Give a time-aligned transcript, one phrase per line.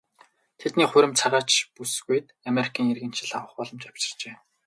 [0.59, 4.35] Тэдний хурим цагаач бүсгүйд Америкийн иргэншил авах боломж авчирчээ.